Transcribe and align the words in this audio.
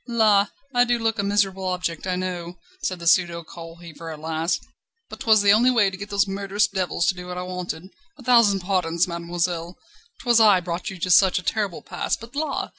"La! 0.07 0.47
I 0.73 0.83
do 0.83 0.97
look 0.97 1.19
a 1.19 1.23
miserable 1.23 1.65
object, 1.65 2.07
I 2.07 2.15
know," 2.15 2.57
said 2.81 2.97
the 2.97 3.05
pseudo 3.05 3.43
coal 3.43 3.75
heaver 3.75 4.09
at 4.09 4.19
last, 4.19 4.65
"but 5.11 5.19
'twas 5.19 5.43
the 5.43 5.53
only 5.53 5.69
way 5.69 5.91
to 5.91 5.95
get 5.97 6.09
those 6.09 6.27
murderous 6.27 6.65
devils 6.67 7.05
to 7.05 7.13
do 7.13 7.27
what 7.27 7.37
I 7.37 7.43
wanted. 7.43 7.87
A 8.17 8.23
thousand 8.23 8.61
pardons, 8.61 9.07
mademoiselle; 9.07 9.77
'twas 10.23 10.39
I 10.39 10.59
brought 10.59 10.89
you 10.89 10.97
to 10.97 11.11
such 11.11 11.37
a 11.37 11.43
terrible 11.43 11.83
pass, 11.83 12.17
but 12.17 12.35
la! 12.35 12.69